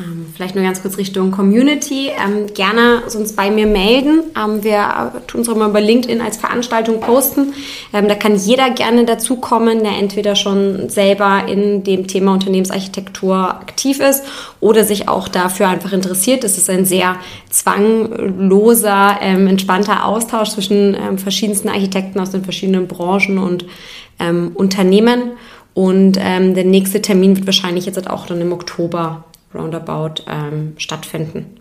[0.01, 2.09] Ähm, vielleicht nur ganz kurz Richtung Community.
[2.09, 4.23] Ähm, gerne sonst bei mir melden.
[4.37, 7.53] Ähm, wir tun es auch mal über LinkedIn als Veranstaltung posten.
[7.93, 14.01] Ähm, da kann jeder gerne dazukommen, der entweder schon selber in dem Thema Unternehmensarchitektur aktiv
[14.01, 14.25] ist
[14.61, 16.45] oder sich auch dafür einfach interessiert.
[16.45, 17.17] Es ist ein sehr
[17.51, 23.67] zwangloser, ähm, entspannter Austausch zwischen ähm, verschiedensten Architekten aus den verschiedenen Branchen und
[24.55, 25.31] Unternehmen.
[25.73, 29.25] Und der nächste Termin wird wahrscheinlich jetzt auch dann im Oktober
[29.55, 31.57] roundabout ähm, stattfinden.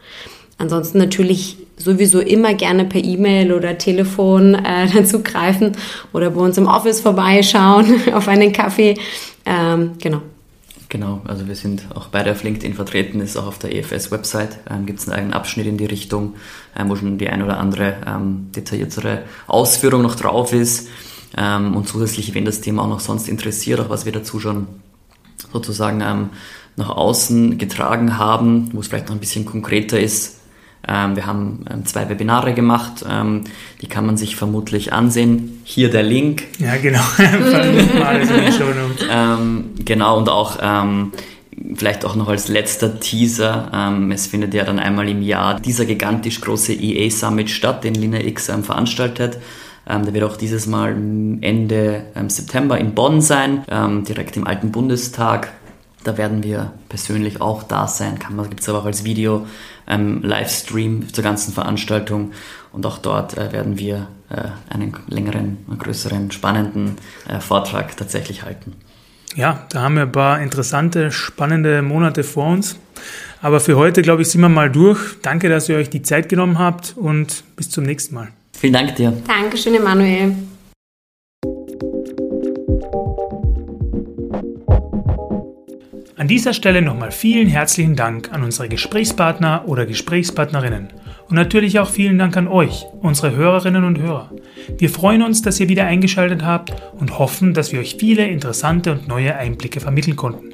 [0.58, 5.78] Ansonsten natürlich sowieso immer gerne per E-Mail oder Telefon äh, dazu greifen
[6.14, 8.96] oder bei uns im Office vorbeischauen auf einen Kaffee.
[9.46, 10.22] Ähm, genau.
[10.90, 14.88] Genau, also wir sind auch beide auf LinkedIn vertreten, ist auch auf der EFS-Website, ähm,
[14.88, 16.34] gibt es einen eigenen Abschnitt in die Richtung,
[16.76, 20.88] ähm, wo schon die ein oder andere ähm, detailliertere Ausführung noch drauf ist.
[21.38, 24.66] Ähm, und zusätzlich, wenn das Thema auch noch sonst interessiert, auch was wir dazu schon
[25.54, 26.30] sozusagen ähm,
[26.80, 30.40] nach außen getragen haben, wo es vielleicht noch ein bisschen konkreter ist.
[30.88, 33.44] Ähm, wir haben ähm, zwei Webinare gemacht, ähm,
[33.82, 35.62] die kann man sich vermutlich ansehen.
[35.66, 36.44] Hier der Link.
[36.58, 37.02] Ja, genau.
[39.86, 40.58] genau, und auch
[41.76, 43.92] vielleicht auch noch als letzter Teaser.
[44.12, 48.50] Es findet ja dann einmal im Jahr dieser gigantisch große EA Summit statt, den LinaX
[48.64, 49.38] veranstaltet.
[49.86, 50.96] der wird auch dieses Mal
[51.42, 53.66] Ende September in Bonn sein,
[54.08, 55.52] direkt im alten Bundestag.
[56.04, 58.20] Da werden wir persönlich auch da sein.
[58.50, 59.46] Gibt es aber auch als Video
[59.88, 62.32] ähm, Livestream zur ganzen Veranstaltung.
[62.72, 66.96] Und auch dort äh, werden wir äh, einen längeren, größeren, spannenden
[67.28, 68.74] äh, Vortrag tatsächlich halten.
[69.36, 72.78] Ja, da haben wir ein paar interessante, spannende Monate vor uns.
[73.42, 75.00] Aber für heute, glaube ich, sind wir mal durch.
[75.22, 78.30] Danke, dass ihr euch die Zeit genommen habt und bis zum nächsten Mal.
[78.54, 79.14] Vielen Dank dir.
[79.26, 80.36] Dankeschön, Emanuel.
[86.30, 90.90] Dieser Stelle nochmal vielen herzlichen Dank an unsere Gesprächspartner oder Gesprächspartnerinnen
[91.28, 94.32] und natürlich auch vielen Dank an euch, unsere Hörerinnen und Hörer.
[94.78, 98.92] Wir freuen uns, dass ihr wieder eingeschaltet habt und hoffen, dass wir euch viele interessante
[98.92, 100.54] und neue Einblicke vermitteln konnten.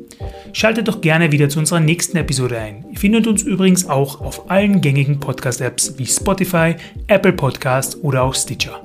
[0.53, 2.85] Schaltet doch gerne wieder zu unserer nächsten Episode ein.
[2.91, 6.75] Ihr findet uns übrigens auch auf allen gängigen Podcast-Apps wie Spotify,
[7.07, 8.81] Apple Podcast oder auch Stitcher.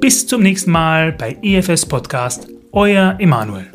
[0.00, 3.73] Bis zum nächsten Mal bei EFS Podcast, euer Emanuel.